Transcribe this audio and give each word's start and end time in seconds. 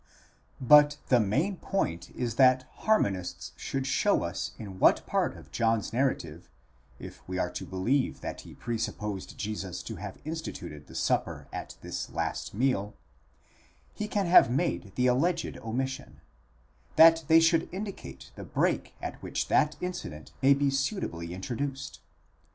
But 0.59 0.97
the 1.09 1.19
main 1.19 1.57
point 1.57 2.09
is 2.15 2.33
that 2.37 2.63
harmonists 2.87 3.51
should 3.55 3.85
show 3.85 4.23
us 4.23 4.53
in 4.57 4.79
what 4.79 5.05
part 5.05 5.37
of 5.37 5.51
John's 5.51 5.93
narrative, 5.93 6.49
if 6.97 7.21
we 7.27 7.37
are 7.37 7.51
to 7.51 7.67
believe 7.67 8.21
that 8.21 8.41
he 8.41 8.55
presupposed 8.55 9.37
Jesus 9.37 9.83
to 9.83 9.97
have 9.97 10.17
instituted 10.25 10.87
the 10.87 10.95
Supper 10.95 11.47
at 11.53 11.77
this 11.81 12.09
last 12.09 12.55
meal, 12.55 12.95
he 13.93 14.07
can 14.07 14.25
have 14.25 14.49
made 14.49 14.91
the 14.95 15.05
alleged 15.05 15.55
omission—that 15.59 17.23
they 17.27 17.39
should 17.39 17.69
indicate 17.71 18.31
the 18.33 18.43
break 18.43 18.95
at 19.03 19.21
which 19.21 19.49
that 19.49 19.75
incident 19.81 20.31
may 20.41 20.55
be 20.55 20.71
suitably 20.71 21.31
intro 21.31 21.57
duced. 21.57 21.99